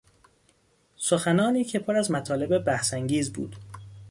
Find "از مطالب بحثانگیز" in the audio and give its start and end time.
1.97-3.33